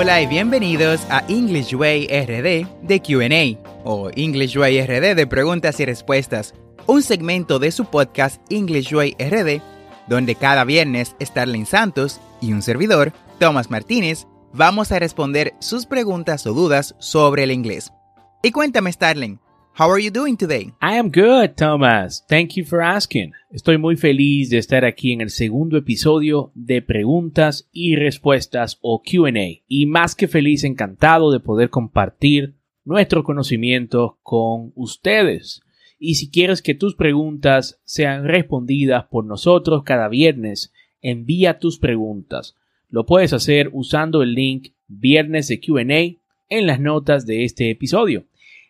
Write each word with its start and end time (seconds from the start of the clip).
Hola 0.00 0.22
y 0.22 0.28
bienvenidos 0.28 1.00
a 1.10 1.24
English 1.26 1.74
Way 1.74 2.06
RD 2.06 2.86
de 2.86 3.02
QA 3.02 3.60
o 3.82 4.10
English 4.14 4.56
Way 4.56 4.82
RD 4.82 5.16
de 5.16 5.26
preguntas 5.26 5.80
y 5.80 5.86
respuestas, 5.86 6.54
un 6.86 7.02
segmento 7.02 7.58
de 7.58 7.72
su 7.72 7.84
podcast 7.84 8.40
English 8.48 8.94
Way 8.94 9.16
RD, 9.18 9.60
donde 10.06 10.36
cada 10.36 10.62
viernes 10.62 11.16
Starling 11.20 11.66
Santos 11.66 12.20
y 12.40 12.52
un 12.52 12.62
servidor, 12.62 13.12
Thomas 13.40 13.70
Martínez, 13.70 14.28
vamos 14.52 14.92
a 14.92 15.00
responder 15.00 15.54
sus 15.58 15.84
preguntas 15.84 16.46
o 16.46 16.54
dudas 16.54 16.94
sobre 17.00 17.42
el 17.42 17.50
inglés. 17.50 17.92
Y 18.40 18.52
cuéntame, 18.52 18.92
Starling, 18.92 19.40
How 19.78 19.88
are 19.92 20.00
you 20.00 20.10
doing 20.10 20.36
today? 20.36 20.72
I 20.82 20.98
am 20.98 21.08
good, 21.08 21.54
Thomas. 21.54 22.24
Thank 22.28 22.56
you 22.56 22.64
for 22.64 22.82
asking. 22.82 23.32
Estoy 23.52 23.78
muy 23.78 23.94
feliz 23.94 24.50
de 24.50 24.58
estar 24.58 24.84
aquí 24.84 25.12
en 25.12 25.20
el 25.20 25.30
segundo 25.30 25.76
episodio 25.76 26.50
de 26.56 26.82
preguntas 26.82 27.68
y 27.70 27.94
respuestas 27.94 28.80
o 28.80 29.04
Q&A 29.04 29.62
y 29.68 29.86
más 29.86 30.16
que 30.16 30.26
feliz 30.26 30.64
encantado 30.64 31.30
de 31.30 31.38
poder 31.38 31.70
compartir 31.70 32.56
nuestro 32.84 33.22
conocimiento 33.22 34.18
con 34.24 34.72
ustedes. 34.74 35.62
Y 36.00 36.16
si 36.16 36.28
quieres 36.28 36.60
que 36.60 36.74
tus 36.74 36.96
preguntas 36.96 37.80
sean 37.84 38.24
respondidas 38.24 39.04
por 39.04 39.26
nosotros 39.26 39.84
cada 39.84 40.08
viernes, 40.08 40.72
envía 41.02 41.60
tus 41.60 41.78
preguntas. 41.78 42.56
Lo 42.88 43.06
puedes 43.06 43.32
hacer 43.32 43.70
usando 43.72 44.24
el 44.24 44.34
link 44.34 44.72
Viernes 44.88 45.46
de 45.46 45.60
Q&A 45.60 46.18
en 46.48 46.66
las 46.66 46.80
notas 46.80 47.26
de 47.26 47.44
este 47.44 47.70
episodio. 47.70 48.24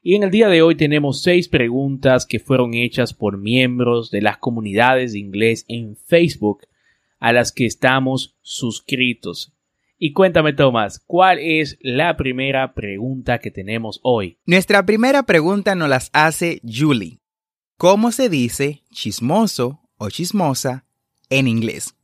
Y 0.09 0.14
en 0.14 0.23
el 0.23 0.31
día 0.31 0.48
de 0.48 0.62
hoy 0.62 0.75
tenemos 0.75 1.20
seis 1.20 1.51
preguntas 1.51 2.25
que 2.25 2.41
fueron 2.41 2.73
hechas 2.73 3.12
por 3.12 3.37
miembros 3.37 4.11
de 4.11 4.23
las 4.23 4.39
comunidades 4.39 5.12
de 5.12 5.19
inglés 5.19 5.67
en 5.69 5.98
Facebook 5.98 6.62
a 7.19 7.34
las 7.34 7.53
que 7.53 7.67
estamos 7.67 8.34
suscritos. 8.41 9.53
Y 9.98 10.14
cuéntame, 10.14 10.55
Tomás, 10.55 10.98
¿cuál 10.98 11.39
es 11.39 11.77
la 11.83 12.17
primera 12.17 12.73
pregunta 12.73 13.39
que 13.39 13.51
tenemos 13.51 14.01
hoy? 14.03 14.39
Nuestra 14.47 14.86
primera 14.86 15.25
pregunta 15.25 15.75
nos 15.75 15.91
las 15.91 16.09
hace 16.14 16.62
Julie. 16.64 17.20
¿Cómo 17.77 18.11
se 18.11 18.31
dice 18.31 18.84
chismoso 18.91 19.83
o 19.98 20.09
chismosa 20.09 20.86
en 21.29 21.47
inglés? 21.48 21.97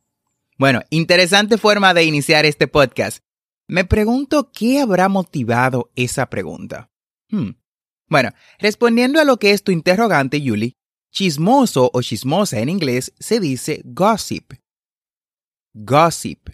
Bueno, 0.59 0.83
interesante 0.91 1.57
forma 1.57 1.95
de 1.95 2.05
iniciar 2.05 2.45
este 2.45 2.69
podcast. 2.69 3.25
Me 3.67 3.87
pregunto 3.87 4.51
qué 4.53 4.81
habrá 4.81 5.09
motivado 5.09 5.91
esa 5.97 6.29
pregunta. 6.29 6.91
Hmm. 7.31 7.53
Bueno, 8.09 8.31
respondiendo 8.59 9.21
a 9.21 9.25
lo 9.25 9.39
que 9.39 9.53
es 9.53 9.63
tu 9.63 9.73
interrogante, 9.73 10.43
Julie, 10.45 10.75
chismoso 11.11 11.91
o 11.93 12.03
chismosa 12.03 12.59
en 12.59 12.69
inglés 12.69 13.13
se 13.19 13.41
dice 13.41 13.83
gossip. 13.85 14.55
Gossip. 15.73 16.51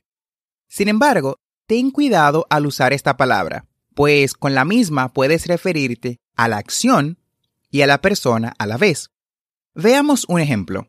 Sin 0.68 0.88
embargo, 0.88 1.36
ten 1.66 1.90
cuidado 1.90 2.46
al 2.50 2.66
usar 2.66 2.92
esta 2.92 3.16
palabra, 3.16 3.66
pues 3.94 4.34
con 4.34 4.54
la 4.54 4.64
misma 4.64 5.12
puedes 5.12 5.46
referirte 5.46 6.18
a 6.36 6.48
la 6.48 6.58
acción 6.58 7.18
y 7.70 7.82
a 7.82 7.86
la 7.86 8.00
persona 8.00 8.54
a 8.58 8.66
la 8.66 8.76
vez. 8.76 9.10
Veamos 9.74 10.24
un 10.28 10.40
ejemplo. 10.40 10.86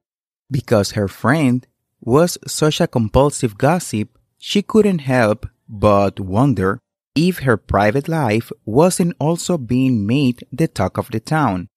Because 0.50 1.00
her 1.00 1.08
friend 1.08 1.68
was 2.00 2.40
such 2.46 2.82
a 2.82 2.88
compulsive 2.88 3.56
gossip, 3.58 4.18
she 4.38 4.62
couldn't 4.62 5.02
help 5.02 5.48
but 5.68 6.20
wonder 6.20 6.80
if 7.14 7.40
her 7.40 7.58
private 7.58 8.08
life 8.08 8.52
wasn't 8.66 9.16
also 9.20 9.58
being 9.58 10.06
made 10.06 10.48
the 10.52 10.68
talk 10.68 10.98
of 10.98 11.10
the 11.10 11.20
town. 11.20 11.68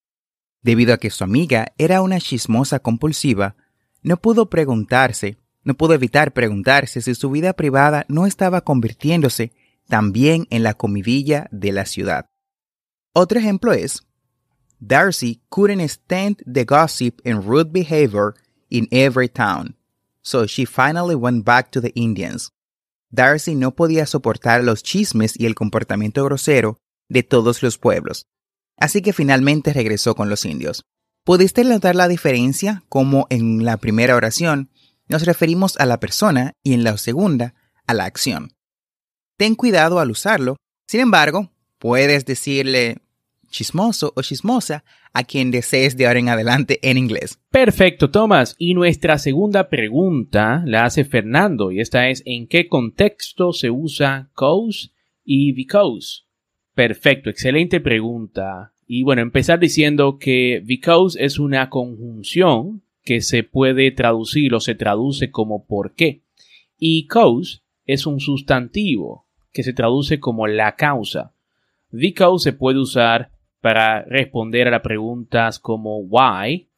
Debido 0.62 0.94
a 0.94 0.98
que 0.98 1.10
su 1.10 1.24
amiga 1.24 1.72
era 1.76 2.02
una 2.02 2.20
chismosa 2.20 2.78
compulsiva, 2.78 3.56
no 4.02 4.16
pudo 4.16 4.48
preguntarse, 4.48 5.38
no 5.62 5.74
pudo 5.74 5.94
evitar 5.94 6.32
preguntarse 6.32 7.00
si 7.00 7.14
su 7.14 7.30
vida 7.30 7.54
privada 7.54 8.04
no 8.08 8.26
estaba 8.26 8.62
convirtiéndose 8.62 9.52
también 9.88 10.46
en 10.50 10.62
la 10.62 10.74
comidilla 10.74 11.48
de 11.50 11.72
la 11.72 11.84
ciudad. 11.84 12.26
Otro 13.12 13.38
ejemplo 13.38 13.72
es, 13.72 14.02
Darcy 14.80 15.40
couldn't 15.50 15.88
stand 15.88 16.42
the 16.46 16.64
gossip 16.64 17.20
and 17.24 17.44
rude 17.44 17.72
behavior 17.72 18.34
in 18.70 18.88
every 18.90 19.28
town, 19.28 19.76
so 20.22 20.46
she 20.46 20.64
finally 20.64 21.14
went 21.14 21.44
back 21.44 21.70
to 21.70 21.80
the 21.80 21.92
Indians. 21.94 22.53
Darcy 23.14 23.54
no 23.54 23.74
podía 23.74 24.06
soportar 24.06 24.64
los 24.64 24.82
chismes 24.82 25.34
y 25.38 25.46
el 25.46 25.54
comportamiento 25.54 26.24
grosero 26.24 26.78
de 27.08 27.22
todos 27.22 27.62
los 27.62 27.78
pueblos, 27.78 28.26
así 28.76 29.02
que 29.02 29.12
finalmente 29.12 29.72
regresó 29.72 30.14
con 30.14 30.28
los 30.28 30.44
indios. 30.44 30.84
¿Pudiste 31.24 31.64
notar 31.64 31.94
la 31.94 32.08
diferencia 32.08 32.82
como 32.88 33.26
en 33.30 33.64
la 33.64 33.76
primera 33.76 34.16
oración 34.16 34.70
nos 35.08 35.24
referimos 35.24 35.76
a 35.78 35.86
la 35.86 36.00
persona 36.00 36.54
y 36.62 36.74
en 36.74 36.82
la 36.82 36.96
segunda 36.98 37.54
a 37.86 37.94
la 37.94 38.04
acción? 38.04 38.56
Ten 39.36 39.54
cuidado 39.54 40.00
al 40.00 40.10
usarlo, 40.10 40.56
sin 40.86 41.00
embargo, 41.00 41.52
puedes 41.78 42.24
decirle 42.24 43.03
chismoso 43.54 44.12
o 44.16 44.22
chismosa 44.22 44.84
a 45.12 45.22
quien 45.22 45.52
desees 45.52 45.96
de 45.96 46.06
ahora 46.06 46.18
en 46.18 46.28
adelante 46.28 46.80
en 46.82 46.98
inglés. 46.98 47.40
Perfecto, 47.50 48.10
Tomás. 48.10 48.56
Y 48.58 48.74
nuestra 48.74 49.16
segunda 49.18 49.68
pregunta 49.68 50.62
la 50.66 50.84
hace 50.84 51.04
Fernando 51.04 51.70
y 51.70 51.80
esta 51.80 52.08
es 52.08 52.22
¿en 52.26 52.48
qué 52.48 52.66
contexto 52.66 53.52
se 53.52 53.70
usa 53.70 54.30
cause 54.34 54.90
y 55.24 55.52
because? 55.52 56.24
Perfecto, 56.74 57.30
excelente 57.30 57.80
pregunta. 57.80 58.72
Y 58.86 59.04
bueno, 59.04 59.22
empezar 59.22 59.60
diciendo 59.60 60.18
que 60.18 60.60
because 60.64 61.16
es 61.24 61.38
una 61.38 61.70
conjunción 61.70 62.82
que 63.04 63.20
se 63.20 63.44
puede 63.44 63.92
traducir 63.92 64.52
o 64.54 64.60
se 64.60 64.74
traduce 64.74 65.30
como 65.30 65.64
por 65.64 65.94
qué. 65.94 66.22
Y 66.76 67.06
cause 67.06 67.60
es 67.86 68.06
un 68.06 68.18
sustantivo 68.18 69.26
que 69.52 69.62
se 69.62 69.72
traduce 69.72 70.18
como 70.18 70.48
la 70.48 70.74
causa. 70.74 71.32
Because 71.92 72.42
se 72.42 72.52
puede 72.52 72.80
usar 72.80 73.30
para 73.64 74.02
responder 74.02 74.68
a 74.68 74.72
las 74.72 74.82
preguntas 74.82 75.58
como 75.58 76.00
why 76.00 76.68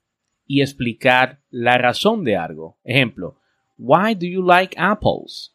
y 0.46 0.60
explicar 0.60 1.40
la 1.50 1.78
razón 1.78 2.22
de 2.22 2.36
algo. 2.36 2.78
Ejemplo, 2.84 3.40
why 3.76 4.14
do 4.14 4.24
you 4.24 4.40
like 4.40 4.76
apples? 4.78 5.52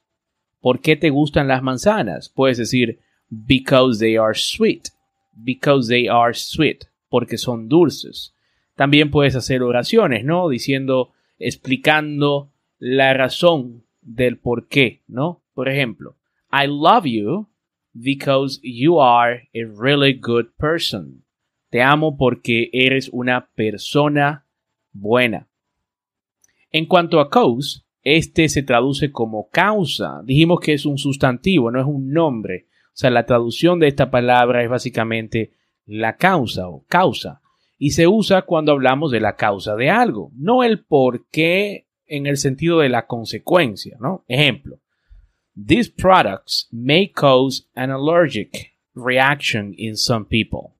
¿Por 0.59 0.81
qué 0.81 0.97
te 0.97 1.09
gustan 1.09 1.47
las 1.47 1.63
manzanas? 1.63 2.27
Puedes 2.27 2.57
decir 2.57 2.99
because 3.29 3.97
they 3.97 4.17
are 4.17 4.35
sweet. 4.35 4.89
Because 5.31 5.87
they 5.87 6.09
are 6.09 6.33
sweet. 6.33 6.83
Porque 7.07 7.37
son 7.37 7.69
dulces. 7.69 8.35
También 8.75 9.09
puedes 9.09 9.37
hacer 9.37 9.63
oraciones, 9.63 10.25
¿no? 10.25 10.49
Diciendo, 10.49 11.13
explicando 11.39 12.51
la 12.77 13.13
razón 13.13 13.85
del 14.01 14.37
por 14.37 14.67
qué, 14.67 15.01
¿no? 15.07 15.41
Por 15.53 15.69
ejemplo, 15.69 16.17
I 16.51 16.67
love 16.67 17.05
you 17.05 17.47
because 17.93 18.59
you 18.63 18.99
are 18.99 19.47
a 19.53 19.65
really 19.65 20.13
good 20.13 20.47
person. 20.57 21.23
Te 21.69 21.81
amo 21.81 22.17
porque 22.17 22.69
eres 22.73 23.09
una 23.11 23.49
persona 23.55 24.45
buena. 24.91 25.47
En 26.71 26.85
cuanto 26.85 27.19
a 27.19 27.29
cause, 27.29 27.83
este 28.03 28.49
se 28.49 28.63
traduce 28.63 29.11
como 29.11 29.49
causa. 29.49 30.21
Dijimos 30.23 30.59
que 30.59 30.73
es 30.73 30.85
un 30.85 30.97
sustantivo, 30.97 31.71
no 31.71 31.79
es 31.79 31.85
un 31.85 32.11
nombre. 32.11 32.67
O 32.87 32.97
sea, 33.01 33.09
la 33.09 33.25
traducción 33.25 33.79
de 33.79 33.87
esta 33.87 34.11
palabra 34.11 34.63
es 34.63 34.69
básicamente 34.69 35.53
la 35.85 36.17
causa 36.17 36.67
o 36.67 36.85
causa. 36.87 37.41
Y 37.77 37.91
se 37.91 38.07
usa 38.07 38.43
cuando 38.43 38.73
hablamos 38.73 39.11
de 39.11 39.21
la 39.21 39.35
causa 39.35 39.75
de 39.75 39.89
algo, 39.89 40.31
no 40.35 40.63
el 40.63 40.83
por 40.83 41.27
qué 41.29 41.87
en 42.05 42.27
el 42.27 42.37
sentido 42.37 42.79
de 42.79 42.89
la 42.89 43.07
consecuencia, 43.07 43.97
¿no? 43.99 44.25
Ejemplo. 44.27 44.80
These 45.63 45.89
products 45.89 46.67
may 46.71 47.07
cause 47.07 47.67
an 47.75 47.91
allergic 47.91 48.71
reaction 48.95 49.75
in 49.77 49.95
some 49.95 50.25
people. 50.25 50.73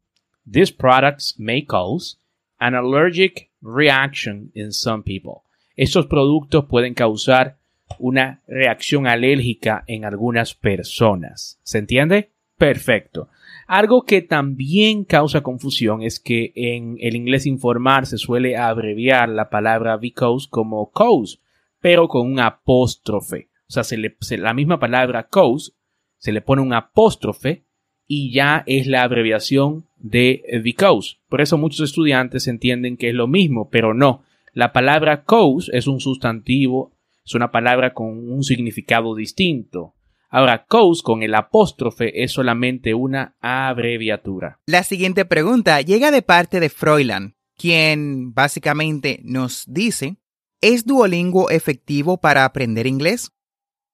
These 0.44 0.72
products 0.72 1.36
may 1.38 1.62
cause 1.62 2.18
an 2.60 2.74
allergic 2.74 3.52
reaction 3.62 4.52
in 4.56 4.72
some 4.72 5.04
people. 5.04 5.44
Estos 5.78 6.08
productos 6.08 6.66
pueden 6.66 6.96
causar 6.96 7.58
una 8.00 8.42
reacción 8.48 9.06
alérgica 9.06 9.84
en 9.86 10.04
algunas 10.04 10.56
personas. 10.56 11.60
¿Se 11.62 11.78
entiende? 11.78 12.32
Perfecto. 12.58 13.30
Algo 13.68 14.04
que 14.04 14.24
también 14.24 15.04
causa 15.04 15.42
confusión 15.42 16.02
es 16.02 16.20
que 16.20 16.54
en 16.56 16.98
el 17.02 17.16
inglés 17.16 17.46
informal 17.46 18.08
se 18.08 18.18
suele 18.18 18.58
abreviar 18.58 19.30
la 19.30 19.50
palabra 19.50 19.98
because 19.98 20.48
como 20.50 20.90
cause, 20.92 21.38
pero 21.82 22.08
con 22.08 22.32
un 22.32 22.40
apóstrofe. 22.40 23.51
O 23.72 23.74
sea, 23.74 23.86
se 23.86 23.96
le, 23.96 24.18
la 24.38 24.54
misma 24.54 24.82
palabra 24.82 25.30
cause 25.30 25.72
se 26.18 26.34
le 26.34 26.42
pone 26.42 26.62
un 26.62 26.74
apóstrofe 26.74 27.64
y 28.06 28.34
ya 28.34 28.66
es 28.68 28.86
la 28.86 29.04
abreviación 29.04 29.88
de 29.96 30.44
because. 30.62 31.20
Por 31.30 31.40
eso 31.40 31.58
muchos 31.58 31.80
estudiantes 31.80 32.50
entienden 32.50 32.98
que 32.98 33.08
es 33.08 33.16
lo 33.16 33.28
mismo, 33.28 33.70
pero 33.70 33.94
no. 33.94 34.24
La 34.52 34.74
palabra 34.74 35.24
cause 35.24 35.72
es 35.74 35.88
un 35.88 36.02
sustantivo, 36.02 36.98
es 37.24 37.34
una 37.34 37.52
palabra 37.52 37.94
con 37.94 38.30
un 38.30 38.44
significado 38.44 39.16
distinto. 39.16 39.96
Ahora, 40.30 40.66
cause 40.68 41.02
con 41.02 41.24
el 41.24 41.34
apóstrofe 41.34 42.24
es 42.26 42.34
solamente 42.34 42.94
una 42.94 43.38
abreviatura. 43.40 44.60
La 44.66 44.84
siguiente 44.84 45.24
pregunta 45.24 45.80
llega 45.80 46.12
de 46.12 46.22
parte 46.22 46.60
de 46.60 46.68
Froilan, 46.68 47.38
quien 47.56 48.34
básicamente 48.34 49.22
nos 49.24 49.64
dice, 49.66 50.18
¿es 50.60 50.86
Duolingo 50.86 51.50
efectivo 51.50 52.20
para 52.20 52.44
aprender 52.44 52.86
inglés? 52.86 53.32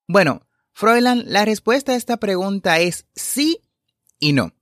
Bueno, 0.07 0.47
Froilan, 0.71 1.23
la 1.27 1.43
respuesta 1.43 1.91
a 1.91 1.95
esta 1.95 2.17
pregunta 2.17 2.79
es 2.79 3.05
sí 3.15 3.59
y 4.19 4.31
no. 4.31 4.53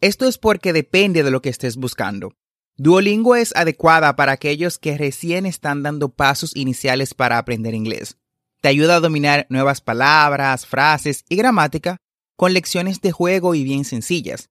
Esto 0.00 0.26
es 0.26 0.38
porque 0.38 0.72
depende 0.72 1.22
de 1.22 1.30
lo 1.30 1.40
que 1.40 1.50
estés 1.50 1.76
buscando. 1.76 2.34
Duolingo 2.76 3.36
es 3.36 3.54
adecuada 3.54 4.16
para 4.16 4.32
aquellos 4.32 4.78
que 4.78 4.98
recién 4.98 5.46
están 5.46 5.84
dando 5.84 6.08
pasos 6.08 6.56
iniciales 6.56 7.14
para 7.14 7.38
aprender 7.38 7.74
inglés. 7.74 8.16
Te 8.60 8.68
ayuda 8.68 8.96
a 8.96 9.00
dominar 9.00 9.46
nuevas 9.50 9.80
palabras, 9.80 10.66
frases 10.66 11.24
y 11.28 11.36
gramática 11.36 11.98
con 12.34 12.52
lecciones 12.52 13.00
de 13.00 13.12
juego 13.12 13.54
y 13.54 13.62
bien 13.62 13.84
sencillas. 13.84 14.50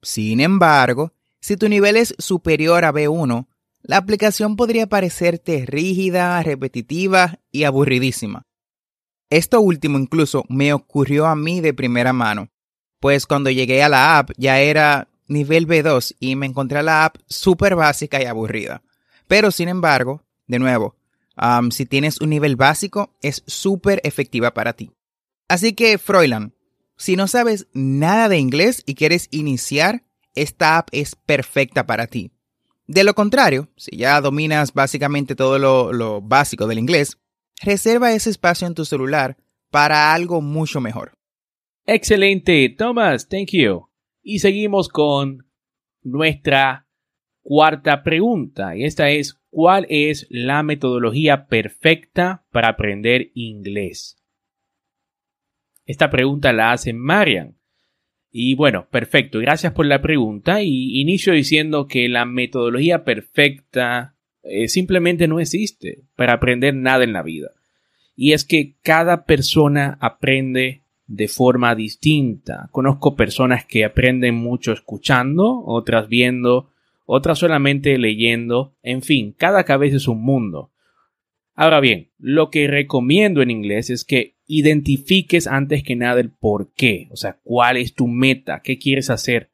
Sin 0.00 0.40
embargo, 0.40 1.12
si 1.40 1.58
tu 1.58 1.68
nivel 1.68 1.96
es 1.96 2.14
superior 2.18 2.86
a 2.86 2.92
B1, 2.92 3.46
la 3.82 3.98
aplicación 3.98 4.56
podría 4.56 4.86
parecerte 4.86 5.66
rígida, 5.66 6.42
repetitiva 6.42 7.40
y 7.50 7.64
aburridísima. 7.64 8.47
Esto 9.30 9.60
último 9.60 9.98
incluso 9.98 10.44
me 10.48 10.72
ocurrió 10.72 11.26
a 11.26 11.36
mí 11.36 11.60
de 11.60 11.74
primera 11.74 12.12
mano, 12.12 12.48
pues 13.00 13.26
cuando 13.26 13.50
llegué 13.50 13.82
a 13.82 13.88
la 13.88 14.18
app 14.18 14.30
ya 14.36 14.60
era 14.60 15.08
nivel 15.26 15.66
B2 15.66 16.16
y 16.18 16.36
me 16.36 16.46
encontré 16.46 16.82
la 16.82 17.04
app 17.04 17.16
súper 17.26 17.76
básica 17.76 18.22
y 18.22 18.24
aburrida. 18.24 18.82
Pero 19.26 19.50
sin 19.50 19.68
embargo, 19.68 20.22
de 20.46 20.58
nuevo, 20.58 20.96
si 21.70 21.84
tienes 21.84 22.20
un 22.20 22.30
nivel 22.30 22.56
básico, 22.56 23.14
es 23.20 23.42
súper 23.46 24.00
efectiva 24.04 24.54
para 24.54 24.72
ti. 24.72 24.90
Así 25.46 25.74
que, 25.74 25.98
Froilan, 25.98 26.54
si 26.96 27.14
no 27.14 27.28
sabes 27.28 27.68
nada 27.74 28.28
de 28.28 28.38
inglés 28.38 28.82
y 28.86 28.94
quieres 28.94 29.28
iniciar, 29.30 30.02
esta 30.34 30.78
app 30.78 30.88
es 30.92 31.14
perfecta 31.14 31.86
para 31.86 32.06
ti. 32.06 32.32
De 32.86 33.04
lo 33.04 33.14
contrario, 33.14 33.68
si 33.76 33.96
ya 33.96 34.20
dominas 34.20 34.72
básicamente 34.72 35.36
todo 35.36 35.58
lo 35.58 36.22
básico 36.22 36.66
del 36.66 36.78
inglés, 36.78 37.18
reserva 37.62 38.12
ese 38.12 38.30
espacio 38.30 38.66
en 38.66 38.74
tu 38.74 38.84
celular 38.84 39.36
para 39.70 40.12
algo 40.12 40.40
mucho 40.40 40.80
mejor. 40.80 41.12
Excelente, 41.84 42.68
Thomas, 42.76 43.28
thank 43.28 43.50
you. 43.52 43.88
Y 44.22 44.40
seguimos 44.40 44.88
con 44.88 45.46
nuestra 46.02 46.86
cuarta 47.42 48.02
pregunta, 48.02 48.76
y 48.76 48.84
esta 48.84 49.08
es, 49.08 49.40
¿cuál 49.48 49.86
es 49.88 50.26
la 50.28 50.62
metodología 50.62 51.46
perfecta 51.46 52.44
para 52.50 52.68
aprender 52.68 53.30
inglés? 53.34 54.22
Esta 55.86 56.10
pregunta 56.10 56.52
la 56.52 56.72
hace 56.72 56.92
Marian. 56.92 57.56
Y 58.30 58.54
bueno, 58.54 58.88
perfecto, 58.90 59.38
gracias 59.38 59.72
por 59.72 59.86
la 59.86 60.02
pregunta 60.02 60.62
y 60.62 61.00
inicio 61.00 61.32
diciendo 61.32 61.86
que 61.86 62.10
la 62.10 62.26
metodología 62.26 63.02
perfecta 63.02 64.17
eh, 64.48 64.68
simplemente 64.68 65.28
no 65.28 65.40
existe 65.40 66.02
para 66.16 66.34
aprender 66.34 66.74
nada 66.74 67.04
en 67.04 67.12
la 67.12 67.22
vida. 67.22 67.50
Y 68.16 68.32
es 68.32 68.44
que 68.44 68.74
cada 68.82 69.24
persona 69.24 69.98
aprende 70.00 70.82
de 71.06 71.28
forma 71.28 71.74
distinta. 71.74 72.68
Conozco 72.72 73.16
personas 73.16 73.64
que 73.64 73.84
aprenden 73.84 74.34
mucho 74.34 74.72
escuchando, 74.72 75.62
otras 75.64 76.08
viendo, 76.08 76.70
otras 77.06 77.38
solamente 77.38 77.96
leyendo, 77.96 78.74
en 78.82 79.02
fin, 79.02 79.34
cada 79.36 79.64
cabeza 79.64 79.96
es 79.96 80.08
un 80.08 80.22
mundo. 80.22 80.70
Ahora 81.54 81.80
bien, 81.80 82.10
lo 82.18 82.50
que 82.50 82.66
recomiendo 82.66 83.42
en 83.42 83.50
inglés 83.50 83.90
es 83.90 84.04
que 84.04 84.34
identifiques 84.46 85.46
antes 85.46 85.82
que 85.82 85.96
nada 85.96 86.20
el 86.20 86.30
por 86.30 86.72
qué, 86.74 87.08
o 87.10 87.16
sea, 87.16 87.38
cuál 87.42 87.76
es 87.76 87.94
tu 87.94 88.06
meta, 88.06 88.60
qué 88.62 88.78
quieres 88.78 89.10
hacer 89.10 89.50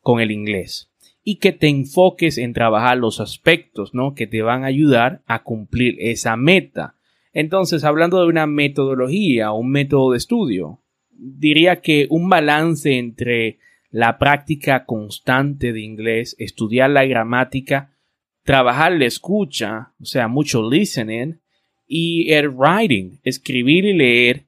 con 0.00 0.20
el 0.20 0.30
inglés 0.30 0.90
y 1.24 1.36
que 1.36 1.52
te 1.52 1.68
enfoques 1.68 2.36
en 2.36 2.52
trabajar 2.52 2.98
los 2.98 3.18
aspectos, 3.18 3.94
¿no? 3.94 4.14
Que 4.14 4.26
te 4.26 4.42
van 4.42 4.62
a 4.62 4.68
ayudar 4.68 5.22
a 5.26 5.42
cumplir 5.42 5.96
esa 5.98 6.36
meta. 6.36 6.96
Entonces, 7.32 7.82
hablando 7.82 8.20
de 8.20 8.28
una 8.28 8.46
metodología 8.46 9.50
un 9.52 9.70
método 9.70 10.12
de 10.12 10.18
estudio, 10.18 10.82
diría 11.10 11.80
que 11.80 12.06
un 12.10 12.28
balance 12.28 12.98
entre 12.98 13.58
la 13.90 14.18
práctica 14.18 14.84
constante 14.84 15.72
de 15.72 15.80
inglés, 15.80 16.36
estudiar 16.38 16.90
la 16.90 17.06
gramática, 17.06 17.96
trabajar 18.42 18.92
la 18.92 19.06
escucha, 19.06 19.94
o 20.00 20.04
sea, 20.04 20.28
mucho 20.28 20.68
listening, 20.68 21.40
y 21.86 22.32
el 22.32 22.50
writing, 22.50 23.20
escribir 23.24 23.86
y 23.86 23.94
leer, 23.94 24.46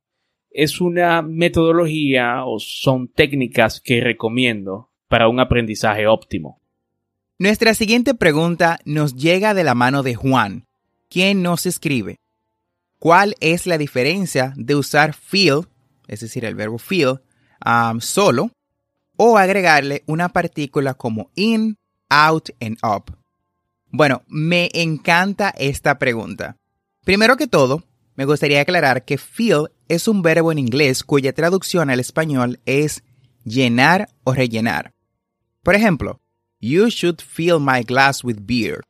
es 0.51 0.81
una 0.81 1.23
metodología 1.23 2.45
o 2.45 2.59
son 2.59 3.09
técnicas 3.09 3.81
que 3.81 4.01
recomiendo 4.01 4.91
para 5.09 5.29
un 5.29 5.41
aprendizaje 5.41 6.07
óptimo. 6.07 6.61
Nuestra 7.39 7.75
siguiente 7.75 8.15
pregunta 8.15 8.79
nos 8.87 9.15
llega 9.15 9.53
de 9.53 9.63
la 9.63 9.75
mano 9.75 10.03
de 10.03 10.15
Juan, 10.15 10.65
quien 11.11 11.43
nos 11.43 11.67
escribe. 11.67 12.17
¿Cuál 12.99 13.35
es 13.41 13.67
la 13.67 13.77
diferencia 13.77 14.55
de 14.57 14.75
usar 14.75 15.13
feel, 15.13 15.69
es 16.09 16.21
decir, 16.21 16.47
el 16.47 16.55
verbo 16.55 16.79
feel, 16.79 17.21
um, 17.63 18.01
solo, 18.01 18.53
o 19.19 19.37
agregarle 19.37 20.03
una 20.07 20.31
partícula 20.31 20.95
como 20.95 21.31
in, 21.35 21.77
out 22.09 22.49
and 22.59 22.79
up? 22.83 23.15
Bueno, 23.91 24.23
me 24.29 24.71
encanta 24.73 25.51
esta 25.59 25.99
pregunta. 25.99 26.57
Primero 27.05 27.37
que 27.37 27.47
todo, 27.47 27.85
me 28.15 28.25
gustaría 28.25 28.63
aclarar 28.63 29.05
que 29.05 29.19
feel 29.19 29.69
es 29.89 30.09
un 30.09 30.23
verbo 30.23 30.53
en 30.53 30.59
inglés 30.59 31.05
cuya 31.05 31.35
traducción 31.35 31.91
al 31.91 32.01
español 32.01 32.61
es 32.65 33.03
llenar 33.45 34.09
o 34.25 34.33
rellenar. 34.33 34.95
Por 35.63 35.75
ejemplo, 35.75 36.19
You 36.61 36.89
should 36.91 37.21
fill 37.21 37.59
my 37.61 37.83
glass 37.83 38.25
with 38.25 38.39
beer. 38.41 38.83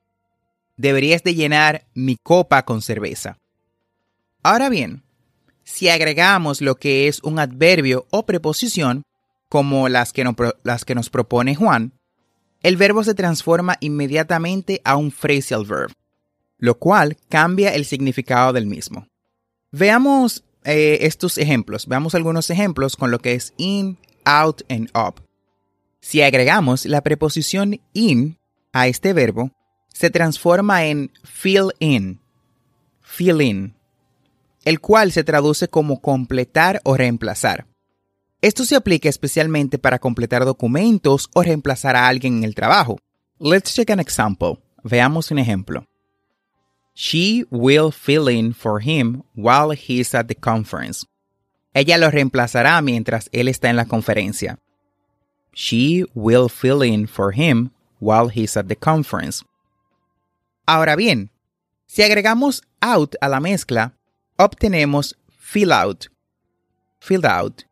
Deberías 0.76 1.22
de 1.22 1.34
llenar 1.34 1.86
mi 1.94 2.16
copa 2.16 2.64
con 2.64 2.82
cerveza. 2.82 3.38
Ahora 4.42 4.68
bien, 4.68 5.02
si 5.64 5.88
agregamos 5.88 6.60
lo 6.60 6.76
que 6.76 7.08
es 7.08 7.20
un 7.22 7.38
adverbio 7.38 8.06
o 8.10 8.24
preposición, 8.24 9.02
como 9.48 9.88
las 9.88 10.12
que, 10.12 10.24
las 10.62 10.84
que 10.84 10.94
nos 10.94 11.10
propone 11.10 11.56
Juan, 11.56 11.92
el 12.62 12.76
verbo 12.76 13.02
se 13.04 13.14
transforma 13.14 13.76
inmediatamente 13.80 14.80
a 14.84 14.96
un 14.96 15.10
phrasal 15.10 15.64
verb, 15.64 15.92
lo 16.58 16.78
cual 16.78 17.16
cambia 17.28 17.74
el 17.74 17.84
significado 17.84 18.52
del 18.52 18.66
mismo. 18.66 19.06
Veamos 19.72 20.44
eh, 20.64 20.98
estos 21.02 21.38
ejemplos, 21.38 21.86
veamos 21.86 22.14
algunos 22.14 22.50
ejemplos 22.50 22.96
con 22.96 23.10
lo 23.10 23.18
que 23.18 23.34
es 23.34 23.52
in, 23.56 23.98
out 24.24 24.62
and 24.68 24.90
up. 24.96 25.25
Si 26.08 26.22
agregamos 26.22 26.86
la 26.86 27.00
preposición 27.00 27.80
in 27.92 28.38
a 28.72 28.86
este 28.86 29.12
verbo, 29.12 29.50
se 29.88 30.08
transforma 30.08 30.84
en 30.84 31.10
fill 31.24 31.72
in, 31.80 32.20
fill 33.00 33.40
in, 33.40 33.74
el 34.64 34.78
cual 34.78 35.10
se 35.10 35.24
traduce 35.24 35.66
como 35.66 36.00
completar 36.00 36.80
o 36.84 36.96
reemplazar. 36.96 37.66
Esto 38.40 38.64
se 38.64 38.76
aplica 38.76 39.08
especialmente 39.08 39.80
para 39.80 39.98
completar 39.98 40.44
documentos 40.44 41.28
o 41.34 41.42
reemplazar 41.42 41.96
a 41.96 42.06
alguien 42.06 42.36
en 42.36 42.44
el 42.44 42.54
trabajo. 42.54 43.00
Let's 43.40 43.74
check 43.74 43.90
an 43.90 43.98
example. 43.98 44.60
Veamos 44.84 45.32
un 45.32 45.40
ejemplo. 45.40 45.88
She 46.94 47.46
will 47.50 47.90
fill 47.90 48.28
in 48.28 48.54
for 48.54 48.80
him 48.80 49.24
while 49.34 49.76
he's 49.76 50.14
at 50.14 50.28
the 50.28 50.36
conference. 50.36 51.04
Ella 51.74 51.98
lo 51.98 52.12
reemplazará 52.12 52.80
mientras 52.80 53.28
él 53.32 53.48
está 53.48 53.70
en 53.70 53.76
la 53.76 53.86
conferencia. 53.86 54.60
She 55.58 56.04
will 56.14 56.50
fill 56.50 56.82
in 56.82 57.06
for 57.06 57.32
him 57.32 57.70
while 57.98 58.28
he's 58.28 58.58
at 58.58 58.66
the 58.66 58.76
conference. 58.76 59.42
Ahora 60.66 60.96
bien, 60.96 61.30
si 61.86 62.02
agregamos 62.02 62.62
out 62.82 63.14
a 63.22 63.28
la 63.30 63.40
mezcla, 63.40 63.94
obtenemos 64.36 65.16
fill 65.38 65.72
out. 65.72 66.08
Fill 66.98 67.24
out. 67.24 67.62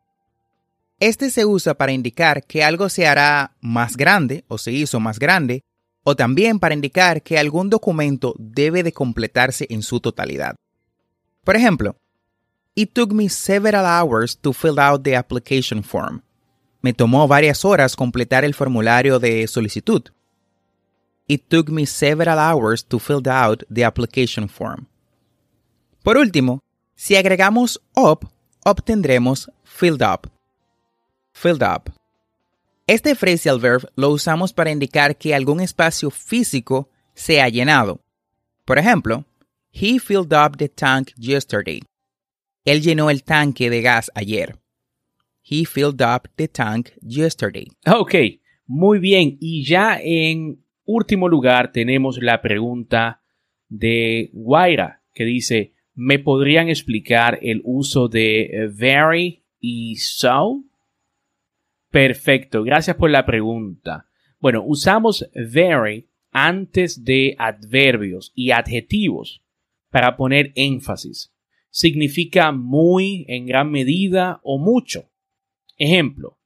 Este 0.99 1.29
se 1.29 1.45
usa 1.45 1.75
para 1.75 1.91
indicar 1.91 2.43
que 2.47 2.63
algo 2.63 2.89
se 2.89 3.05
hará 3.05 3.55
más 3.61 3.97
grande 3.97 4.45
o 4.47 4.57
se 4.57 4.71
hizo 4.71 4.99
más 4.99 5.19
grande, 5.19 5.61
o 6.03 6.15
también 6.15 6.59
para 6.59 6.73
indicar 6.73 7.21
que 7.21 7.37
algún 7.37 7.69
documento 7.69 8.33
debe 8.39 8.81
de 8.81 8.93
completarse 8.93 9.67
en 9.69 9.83
su 9.83 9.99
totalidad. 9.99 10.55
Por 11.43 11.55
ejemplo, 11.55 11.95
It 12.73 12.93
took 12.93 13.13
me 13.13 13.29
several 13.29 13.85
hours 13.85 14.35
to 14.41 14.53
fill 14.53 14.79
out 14.79 15.03
the 15.03 15.15
application 15.15 15.83
form. 15.83 16.23
Me 16.85 16.93
tomó 16.93 17.27
varias 17.27 17.65
horas 17.65 17.95
completar 17.95 18.45
el 18.45 18.53
formulario 18.53 19.17
de 19.17 19.47
solicitud. 19.47 20.03
It 21.27 21.45
took 21.47 21.67
me 21.69 21.87
several 21.87 22.37
hours 22.37 22.85
to 22.85 22.99
fill 22.99 23.27
out 23.27 23.63
the 23.73 23.83
application 23.83 24.47
form. 24.47 24.85
Por 26.03 26.15
último, 26.15 26.61
si 26.95 27.15
agregamos 27.15 27.81
up, 27.95 28.29
obtendremos 28.63 29.49
filled 29.63 30.03
up. 30.03 30.29
Filled 31.33 31.63
up. 31.63 31.91
Este 32.85 33.15
phrasal 33.15 33.59
verb 33.59 33.89
lo 33.95 34.11
usamos 34.11 34.53
para 34.53 34.69
indicar 34.69 35.17
que 35.17 35.33
algún 35.33 35.61
espacio 35.61 36.11
físico 36.11 36.87
se 37.15 37.41
ha 37.41 37.49
llenado. 37.49 37.99
Por 38.63 38.77
ejemplo, 38.77 39.25
he 39.71 39.97
filled 39.97 40.33
up 40.33 40.55
the 40.57 40.69
tank 40.69 41.09
yesterday. 41.17 41.81
Él 42.63 42.83
llenó 42.83 43.09
el 43.09 43.23
tanque 43.23 43.71
de 43.71 43.81
gas 43.81 44.11
ayer. 44.13 44.59
He 45.47 45.63
filled 45.63 46.01
up 46.01 46.27
the 46.37 46.47
tank 46.47 46.91
yesterday. 47.01 47.67
Ok, 47.85 48.15
muy 48.65 48.97
bien. 48.97 49.37
Y 49.39 49.63
ya 49.63 49.99
en 50.01 50.63
último 50.85 51.29
lugar 51.29 51.71
tenemos 51.71 52.17
la 52.19 52.41
pregunta 52.41 53.21
de 53.69 54.31
Guaira, 54.33 55.03
que 55.13 55.23
dice, 55.23 55.73
¿me 55.93 56.17
podrían 56.17 56.69
explicar 56.69 57.37
el 57.43 57.61
uso 57.63 58.07
de 58.07 58.69
very 58.73 59.43
y 59.59 59.97
so? 59.97 60.63
Perfecto, 61.91 62.63
gracias 62.63 62.95
por 62.95 63.11
la 63.11 63.25
pregunta. 63.25 64.07
Bueno, 64.39 64.63
usamos 64.65 65.29
very 65.33 66.09
antes 66.31 67.03
de 67.03 67.35
adverbios 67.37 68.31
y 68.35 68.49
adjetivos 68.49 69.43
para 69.91 70.17
poner 70.17 70.51
énfasis. 70.55 71.33
Significa 71.69 72.51
muy, 72.51 73.25
en 73.27 73.45
gran 73.45 73.69
medida 73.69 74.39
o 74.43 74.57
mucho. 74.57 75.09
Ejemplo, 75.79 76.37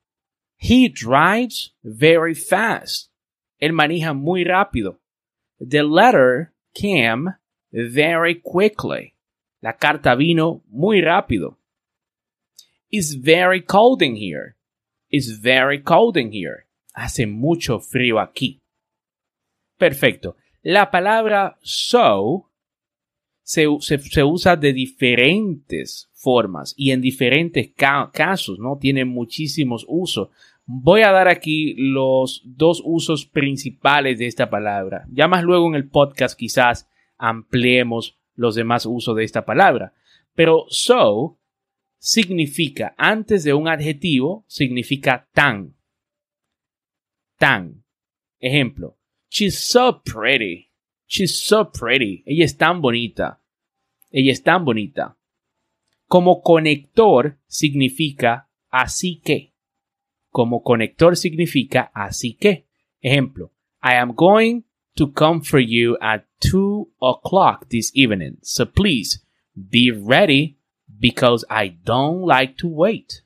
he 0.58 0.90
drives 0.90 1.74
very 1.84 2.34
fast. 2.34 3.10
Él 3.62 3.74
maneja 3.74 4.14
muy 4.14 4.44
rápido. 4.44 5.00
The 5.60 5.84
letter 5.84 6.54
came 6.74 7.36
very 7.72 8.36
quickly. 8.36 9.16
La 9.62 9.74
carta 9.74 10.16
vino 10.16 10.64
muy 10.70 11.02
rápido. 11.02 11.58
It's 12.90 13.14
very 13.14 13.62
cold 13.62 14.02
in 14.02 14.16
here. 14.16 14.56
It's 15.10 15.30
very 15.30 15.80
cold 15.80 16.18
in 16.18 16.32
here. 16.32 16.66
Hace 16.96 17.26
mucho 17.26 17.80
frío 17.80 18.20
aquí. 18.20 18.60
Perfecto. 19.78 20.36
La 20.64 20.90
palabra 20.92 21.58
so 21.62 22.49
se, 23.50 24.24
usa 24.24 24.56
de 24.56 24.74
diferentes 24.74 26.12
formas 26.14 26.76
y 26.78 26.92
en 26.92 27.02
diferentes 27.02 27.72
casos, 28.12 28.60
¿no? 28.60 28.78
Tiene 28.78 29.06
muchísimos 29.06 29.86
usos. 29.88 30.30
Voy 30.66 31.02
a 31.02 31.12
dar 31.12 31.28
aquí 31.28 31.74
los 31.76 32.44
dos 32.46 32.80
usos 32.86 33.26
principales 33.26 34.20
de 34.20 34.28
esta 34.28 34.52
palabra. 34.52 35.08
Ya 35.12 35.28
más 35.28 35.44
luego 35.44 35.68
en 35.68 35.74
el 35.74 35.90
podcast 35.90 36.38
quizás 36.38 36.88
ampliemos 37.18 38.20
los 38.36 38.54
demás 38.54 38.86
usos 38.86 39.16
de 39.16 39.24
esta 39.24 39.46
palabra. 39.46 39.94
Pero 40.36 40.66
so 40.70 41.40
significa, 41.98 42.94
antes 43.00 43.44
de 43.44 43.56
un 43.56 43.68
adjetivo, 43.68 44.46
significa 44.48 45.28
tan. 45.34 45.74
Tan. 47.40 47.84
Ejemplo. 48.40 48.96
She's 49.32 49.58
so 49.58 50.04
pretty. 50.04 50.70
She's 51.08 51.36
so 51.36 51.72
pretty. 51.72 52.22
Ella 52.28 52.46
es 52.46 52.56
tan 52.56 52.80
bonita. 52.80 53.39
Ella 54.12 54.32
es 54.32 54.44
tan 54.44 54.66
bonita. 54.66 55.18
Como 56.08 56.42
conector 56.42 57.38
significa 57.48 58.50
así 58.72 59.22
que. 59.24 59.54
Como 60.32 60.64
conector 60.64 61.16
significa 61.16 61.92
así 61.94 62.34
que. 62.34 62.66
Ejemplo. 63.02 63.52
I 63.82 63.94
am 63.96 64.14
going 64.14 64.64
to 64.96 65.12
come 65.12 65.42
for 65.42 65.60
you 65.60 65.98
at 66.02 66.26
2 66.42 66.88
o'clock 67.02 67.70
this 67.70 67.92
evening. 67.96 68.38
So 68.42 68.66
please 68.66 69.20
be 69.56 69.92
ready 69.92 70.58
because 71.00 71.46
I 71.50 71.70
don't 71.70 72.26
like 72.26 72.58
to 72.58 72.68
wait. 72.68 73.22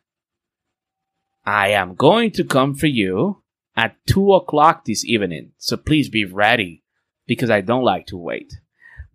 I 1.46 1.70
am 1.70 1.96
going 1.96 2.32
to 2.32 2.44
come 2.44 2.76
for 2.76 2.88
you 2.88 3.44
at 3.76 3.96
2 4.08 4.34
o'clock 4.34 4.86
this 4.86 5.04
evening. 5.06 5.54
So 5.58 5.78
please 5.78 6.10
be 6.10 6.26
ready 6.26 6.84
because 7.26 7.50
I 7.50 7.62
don't 7.62 7.84
like 7.84 8.06
to 8.08 8.18
wait. 8.18 8.60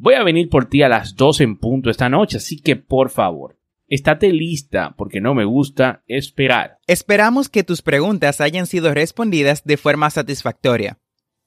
Voy 0.00 0.14
a 0.14 0.22
venir 0.22 0.48
por 0.48 0.66
ti 0.66 0.82
a 0.82 0.88
las 0.88 1.16
12 1.16 1.42
en 1.42 1.56
punto 1.56 1.90
esta 1.90 2.08
noche, 2.08 2.36
así 2.36 2.60
que 2.60 2.76
por 2.76 3.10
favor, 3.10 3.58
estate 3.88 4.32
lista 4.32 4.94
porque 4.96 5.20
no 5.20 5.34
me 5.34 5.44
gusta 5.44 6.04
esperar. 6.06 6.78
Esperamos 6.86 7.48
que 7.48 7.64
tus 7.64 7.82
preguntas 7.82 8.40
hayan 8.40 8.68
sido 8.68 8.94
respondidas 8.94 9.64
de 9.64 9.76
forma 9.76 10.08
satisfactoria. 10.10 10.98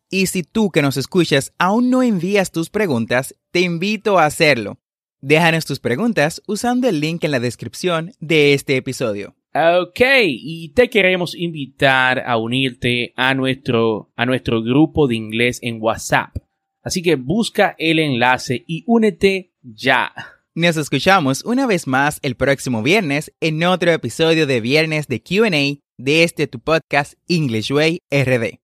Y 0.09 0.25
si 0.25 0.43
tú 0.43 0.69
que 0.69 0.81
nos 0.81 0.97
escuchas 0.97 1.53
aún 1.57 1.89
no 1.89 2.03
envías 2.03 2.51
tus 2.51 2.69
preguntas, 2.69 3.35
te 3.51 3.61
invito 3.61 4.19
a 4.19 4.25
hacerlo. 4.25 4.79
Déjanos 5.21 5.65
tus 5.65 5.79
preguntas 5.79 6.43
usando 6.45 6.89
el 6.89 6.99
link 6.99 7.23
en 7.23 7.31
la 7.31 7.39
descripción 7.39 8.11
de 8.19 8.53
este 8.53 8.75
episodio. 8.75 9.33
Ok, 9.53 10.01
y 10.27 10.73
te 10.73 10.89
queremos 10.89 11.35
invitar 11.35 12.19
a 12.25 12.35
unirte 12.35 13.13
a 13.15 13.33
nuestro, 13.33 14.11
a 14.17 14.25
nuestro 14.25 14.61
grupo 14.61 15.07
de 15.07 15.15
inglés 15.15 15.59
en 15.61 15.81
WhatsApp. 15.81 16.35
Así 16.83 17.01
que 17.01 17.15
busca 17.15 17.75
el 17.77 17.99
enlace 17.99 18.63
y 18.67 18.83
únete 18.87 19.51
ya. 19.61 20.13
Nos 20.53 20.75
escuchamos 20.75 21.45
una 21.45 21.65
vez 21.65 21.87
más 21.87 22.19
el 22.23 22.35
próximo 22.35 22.83
viernes 22.83 23.31
en 23.39 23.63
otro 23.63 23.91
episodio 23.91 24.45
de 24.47 24.59
Viernes 24.59 25.07
de 25.07 25.21
QA 25.21 25.81
de 25.97 26.23
este 26.23 26.47
tu 26.47 26.59
podcast 26.59 27.13
English 27.29 27.71
Way 27.71 28.01
RD. 28.11 28.59